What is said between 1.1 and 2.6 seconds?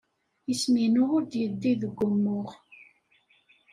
ur d-yeddi deg wumuɣ.